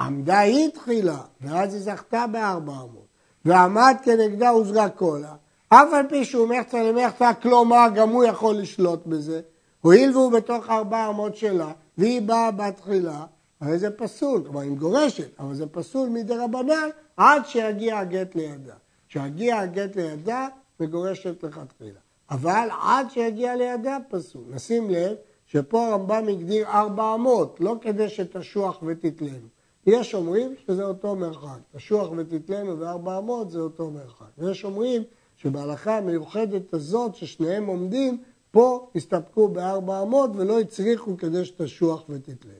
עמדה 0.00 0.38
היא 0.38 0.70
תחילה, 0.70 1.18
ואז 1.40 1.74
היא 1.74 1.82
זכתה 1.82 2.26
בארבע 2.26 2.72
אמות. 2.72 3.06
ועמד 3.44 3.96
כנגדה 4.02 4.54
וזרקו 4.54 5.16
לה, 5.16 5.34
אף 5.68 5.92
על 5.92 6.06
פי 6.08 6.24
שהוא 6.24 6.48
מחצה 6.48 6.82
למחצה, 6.82 7.34
כלומר 7.34 7.86
גם 7.94 8.08
הוא 8.08 8.24
יכול 8.24 8.54
לשלוט 8.54 9.06
בזה, 9.06 9.40
הואיל 9.82 10.16
והוא 10.16 10.32
בתוך 10.32 10.70
ארבע 10.70 11.08
אמות 11.10 11.36
שלה, 11.36 11.72
והיא 11.98 12.22
באה 12.22 12.50
בתחילה, 12.50 13.24
הרי 13.60 13.78
זה 13.78 13.90
פסול, 13.90 14.42
כלומר 14.44 14.60
היא 14.60 14.70
מגורשת, 14.70 15.40
אבל 15.40 15.54
זה 15.54 15.66
פסול 15.66 16.08
מדי 16.08 16.34
רבנן 16.34 16.88
עד 17.16 17.46
שיגיע 17.46 17.98
הגט 17.98 18.34
לידה. 18.34 18.74
כשיגיע 19.08 19.58
הגט 19.58 19.96
לידה, 19.96 20.48
מגורשת 20.80 21.44
לכתחילה. 21.44 22.00
אבל 22.30 22.68
עד 22.82 23.10
שיגיע 23.10 23.56
לידה 23.56 23.98
פסול. 24.08 24.42
נשים 24.50 24.90
לב 24.90 25.16
שפה 25.46 25.86
הרמב"ם 25.86 26.28
הגדיר 26.28 26.66
ארבע 26.66 27.14
אמות, 27.14 27.56
לא 27.60 27.76
כדי 27.80 28.08
שתשוח 28.08 28.82
ותתלנו. 28.82 29.48
יש 29.86 30.14
אומרים 30.14 30.54
שזה 30.66 30.84
אותו 30.84 31.16
מרחק, 31.16 31.58
תשוח 31.76 32.10
ותתלנו 32.16 32.78
וארבע 32.78 33.18
אמות 33.18 33.50
זה 33.50 33.58
אותו 33.58 33.90
מרחק. 33.90 34.26
ויש 34.38 34.64
אומרים 34.64 35.02
שבהלכה 35.36 35.98
המיוחדת 35.98 36.74
הזאת 36.74 37.14
ששניהם 37.14 37.66
עומדים, 37.66 38.22
פה 38.52 38.88
הסתפקו 38.96 39.48
בארבע 39.48 40.02
אמות 40.02 40.30
ולא 40.34 40.60
הצריכו 40.60 41.16
כדי 41.16 41.44
שתשוח 41.44 42.04
ותתלנו. 42.08 42.54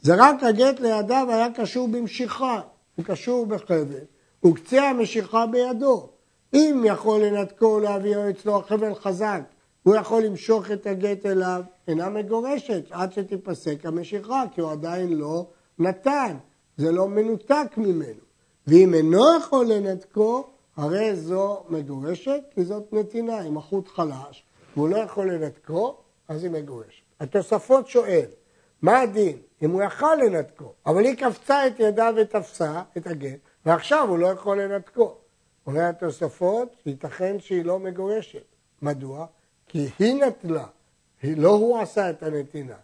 זה 0.00 0.14
רק 0.18 0.42
הגט 0.42 0.80
לידיו 0.80 1.26
היה 1.30 1.48
קשור 1.54 1.88
במשיכה, 1.88 2.60
הוא 2.96 3.04
קשור 3.04 3.46
בחבל, 3.46 4.04
וקצה 4.44 4.82
המשיכה 4.82 5.46
בידו. 5.46 6.08
אם 6.54 6.82
יכול 6.84 7.24
לנתקו 7.24 7.80
להביאו 7.80 8.30
אצלו 8.30 8.62
חבל 8.62 8.94
חזק, 8.94 9.42
הוא 9.82 9.94
יכול 9.94 10.22
למשוך 10.22 10.70
את 10.70 10.86
הגט 10.86 11.26
אליו, 11.26 11.62
אינה 11.88 12.08
מגורשת 12.08 12.84
עד 12.90 13.12
שתיפסק 13.12 13.86
המשיכה, 13.86 14.42
כי 14.54 14.60
הוא 14.60 14.70
עדיין 14.70 15.12
לא 15.12 15.46
נתן, 15.78 16.36
זה 16.76 16.92
לא 16.92 17.08
מנותק 17.08 17.68
ממנו. 17.76 18.22
ואם 18.66 18.94
אינו 18.94 19.24
יכול 19.38 19.66
לנתקו, 19.66 20.44
הרי 20.76 21.16
זו 21.16 21.62
מגורשת, 21.68 22.40
כי 22.50 22.64
זאת 22.64 22.92
נתינה, 22.92 23.42
אם 23.42 23.56
החוט 23.56 23.88
חלש, 23.88 24.44
והוא 24.76 24.88
לא 24.88 24.96
יכול 24.96 25.32
לנתקו, 25.32 25.96
אז 26.28 26.44
היא 26.44 26.50
מגורשת. 26.50 27.02
התוספות 27.20 27.88
שואל, 27.88 28.26
מה 28.82 29.00
הדין? 29.00 29.36
אם 29.62 29.70
הוא 29.70 29.82
יכל 29.82 30.14
לנתקו, 30.14 30.72
אבל 30.86 31.04
היא 31.04 31.16
קפצה 31.16 31.66
את 31.66 31.80
ידה 31.80 32.10
ותפסה 32.16 32.82
את 32.96 33.06
הגט, 33.06 33.38
ועכשיו 33.66 34.08
הוא 34.08 34.18
לא 34.18 34.26
יכול 34.26 34.62
לנתקו. 34.62 35.16
אומר 35.66 35.82
התוספות, 35.82 36.76
ייתכן 36.86 37.40
שהיא 37.40 37.64
לא 37.64 37.78
מגורשת. 37.78 38.44
מדוע? 38.82 39.26
כי 39.68 39.88
היא 39.98 40.24
נטלה, 40.24 40.66
לא 41.24 41.50
הוא 41.50 41.78
עשה 41.78 42.10
את 42.10 42.22
הנתינה. 42.22 42.76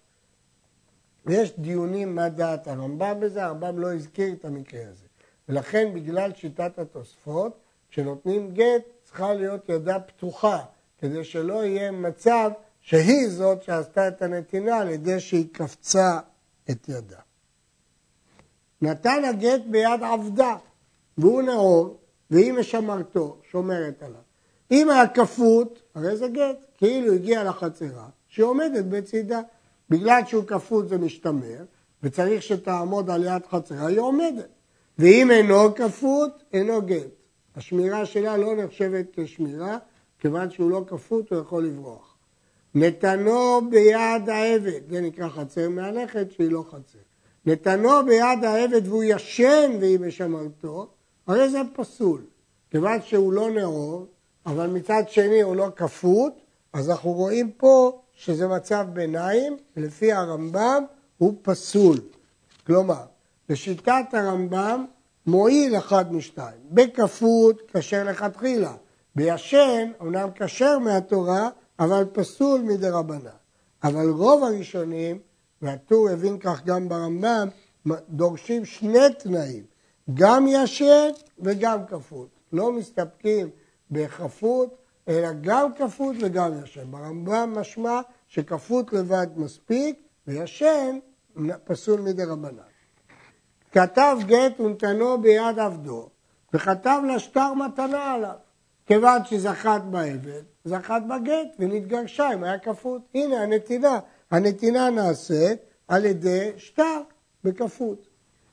ויש 1.27 1.59
דיונים 1.59 2.15
מה 2.15 2.29
דעת 2.29 2.69
הרמב"ם 2.69 3.21
בזה, 3.21 3.45
הרמב"ם 3.45 3.79
לא 3.79 3.95
הזכיר 3.95 4.33
את 4.33 4.45
המקרה 4.45 4.83
הזה. 4.91 5.05
ולכן 5.49 5.95
בגלל 5.95 6.35
שיטת 6.35 6.79
התוספות, 6.79 7.59
כשנותנים 7.91 8.55
גט 8.55 8.83
צריכה 9.05 9.35
להיות 9.35 9.69
ידה 9.69 10.01
פתוחה, 10.01 10.65
כדי 10.99 11.25
שלא 11.25 11.65
יהיה 11.65 11.91
מצב 11.91 12.51
שהיא 12.81 13.29
זאת 13.29 13.63
שעשתה 13.63 14.09
את 14.09 14.23
הנתינה 14.23 14.77
על 14.77 14.89
ידי 14.89 15.21
שהיא 15.21 15.47
קפצה 15.53 16.19
את 16.71 16.89
ידה. 16.89 17.19
נתן 18.83 19.25
הגט 19.25 19.61
ביד 19.71 20.03
עבדה, 20.03 20.57
והוא 21.19 21.43
נאור, 21.43 21.97
והיא 22.31 22.53
משמרתו, 22.53 23.37
שומרת 23.51 24.03
עליו. 24.03 24.21
אם 24.71 24.91
היה 24.91 25.09
כפות, 25.09 25.83
הרי 25.95 26.17
זה 26.17 26.29
גט, 26.29 26.65
כאילו 26.77 27.13
הגיע 27.13 27.45
לחצרה, 27.45 28.09
שהיא 28.29 28.45
עומדת 28.45 28.85
בצידה. 28.85 29.41
בגלל 29.91 30.21
שהוא 30.27 30.45
כפות 30.45 30.89
זה 30.89 30.99
משתמר, 30.99 31.65
וצריך 32.03 32.43
שתעמוד 32.43 33.11
על 33.11 33.25
יד 33.25 33.47
חצרה, 33.51 33.87
היא 33.87 34.01
עומדת. 34.01 34.49
ואם 34.99 35.31
אינו 35.31 35.75
כפות, 35.75 36.43
אינו 36.53 36.83
גט. 36.83 37.07
השמירה 37.57 38.07
שלה 38.07 38.37
לא 38.37 38.57
נחשבת 38.57 39.07
כשמירה, 39.13 39.79
כיוון 40.19 40.51
שהוא 40.51 40.71
לא 40.71 40.85
כפות, 40.87 41.33
הוא 41.33 41.41
יכול 41.41 41.65
לברוח. 41.65 42.17
נתנו 42.75 43.61
ביד 43.71 44.29
העבד, 44.29 44.81
זה 44.91 45.01
נקרא 45.01 45.29
חצר 45.29 45.69
מהלכת 45.69 46.27
שהיא 46.31 46.51
לא 46.51 46.65
חצר. 46.69 46.99
נתנו 47.47 47.91
ביד 48.07 48.45
העבד 48.45 48.87
והוא 48.87 49.05
ישן 49.07 49.71
והיא 49.81 50.01
משמרתו, 50.01 50.89
הרי 51.27 51.49
זה 51.49 51.61
פסול. 51.75 52.21
כיוון 52.71 53.03
שהוא 53.03 53.33
לא 53.33 53.51
נאור, 53.51 54.07
אבל 54.47 54.67
מצד 54.67 55.03
שני 55.09 55.43
הוא 55.43 55.57
לא 55.57 55.69
כפות, 55.77 56.33
אז 56.73 56.91
אנחנו 56.91 57.13
רואים 57.13 57.53
פה 57.53 58.01
שזה 58.13 58.49
מצב 58.49 58.87
ביניים, 58.93 59.57
לפי 59.77 60.13
הרמב"ם 60.13 60.85
הוא 61.19 61.35
פסול. 61.43 61.97
כלומר, 62.67 63.03
בשיטת 63.49 64.05
הרמב"ם 64.13 64.85
מועיל 65.27 65.77
אחד 65.77 66.13
משתיים. 66.13 66.61
בכפות 66.71 67.63
כשר 67.73 68.05
לכתחילה. 68.05 68.75
בישן, 69.15 69.91
אומנם 70.01 70.29
כשר 70.35 70.79
מהתורה, 70.79 71.49
אבל 71.79 72.05
פסול 72.13 72.61
מדי 72.61 72.89
רבנן. 72.89 73.31
אבל 73.85 74.11
רוב 74.11 74.45
הראשונים, 74.45 75.19
והטור 75.63 76.09
הבין 76.09 76.39
כך 76.39 76.65
גם 76.65 76.89
ברמב"ם, 76.89 77.49
דורשים 78.09 78.65
שני 78.65 79.15
תנאים, 79.19 79.65
גם 80.15 80.47
ישן 80.49 81.09
וגם 81.39 81.87
כפות. 81.87 82.29
לא 82.53 82.73
מסתפקים 82.73 83.51
בכפות, 83.91 84.77
אלא 85.09 85.29
גם 85.41 85.75
כפות 85.75 86.17
וגם 86.21 86.53
ישן. 86.65 86.91
ברמב"ם 86.91 87.55
משמע 87.57 88.01
שכפות 88.29 88.93
לבד 88.93 89.27
מספיק, 89.37 90.01
וישן 90.27 90.99
פסול 91.65 92.01
מדי 92.01 92.25
רבנן. 92.25 92.63
כתב 93.73 94.17
גט 94.27 94.61
ונתנו 94.61 95.23
ביד 95.23 95.59
עבדו, 95.59 96.09
וכתב 96.53 97.01
לה 97.07 97.19
שטר 97.19 97.55
מתנה 97.55 98.13
עליו. 98.13 98.48
כיוון 98.89 99.25
שזכת 99.25 99.81
בעבד, 99.91 100.43
זכת 100.65 101.03
בגט 101.09 101.57
ונתגרשה 101.59 102.33
אם 102.35 102.45
היה 102.45 102.59
כפות. 102.59 103.03
הנה 103.15 103.43
הנתינה. 103.43 103.99
הנתינה 104.31 104.91
נעשית 104.91 105.59
על 105.89 106.05
ידי 106.05 106.53
שטר 106.57 107.01
בכפות. 107.45 108.09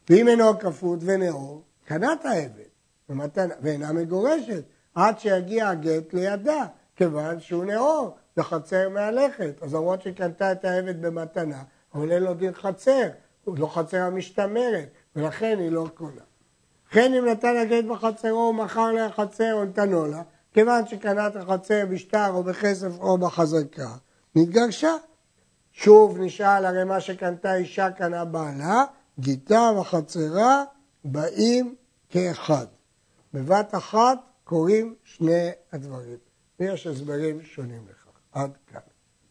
ואם 0.10 0.28
אינו 0.28 0.60
כפות 0.60 1.00
ונאור, 1.02 1.64
קנת 1.86 2.26
העבד, 2.26 2.70
ומתנה, 3.10 3.54
ואינה 3.62 3.94
מגורשת, 3.94 4.64
עד 4.96 5.20
שיגיע 5.20 5.70
הגט 5.70 6.14
לידה, 6.14 6.66
כיוון 6.96 7.40
שהוא 7.40 7.66
נאור, 7.66 8.16
זה 8.36 8.44
חצר 8.44 8.90
מהלכת. 8.90 9.64
אז 9.64 9.74
למרות 9.74 10.02
שקנתה 10.02 10.52
את 10.52 10.66
העבד 10.66 11.02
במתנה, 11.02 11.64
אין 11.96 12.24
לו 12.24 12.34
דין 12.34 12.54
חצר, 12.54 13.08
הוא 13.44 13.58
לא 13.58 13.68
חצר 13.68 14.02
המשתמרת, 14.02 14.90
ולכן 15.16 15.58
היא 15.60 15.72
לא 15.72 15.88
קונה. 15.94 16.22
כן 16.96 17.14
אם 17.14 17.26
נתן 17.26 17.58
הגט 17.58 17.86
בחצרו 17.86 18.38
ומכר 18.38 18.92
לה 18.92 19.12
חצר 19.12 19.54
או 19.54 19.66
נתנו 19.66 20.06
לה, 20.06 20.22
כיוון 20.54 20.88
שקנה 20.88 21.28
את 21.28 21.36
החצר 21.36 21.86
בשטר 21.90 22.32
או 22.32 22.44
בכסף 22.44 23.00
או 23.00 23.18
בחזקה, 23.18 23.96
נתגרשה. 24.36 24.96
שוב 25.72 26.18
נשאל 26.20 26.66
הרי 26.66 26.84
מה 26.84 27.02
שקנתה 27.02 27.56
אישה 27.56 27.92
קנה 27.92 28.26
בעלה, 28.26 28.84
גיטה 29.20 29.72
וחצרה 29.80 30.64
באים 31.06 31.76
כאחד. 32.10 32.66
בבת 33.34 33.76
אחת 33.76 34.18
קורים 34.44 34.96
שני 35.04 35.50
הדברים. 35.74 36.18
ויש 36.60 36.88
הסברים 36.88 37.42
שונים 37.42 37.86
לכך. 37.90 38.20
עד 38.32 38.52
כאן. 38.68 38.95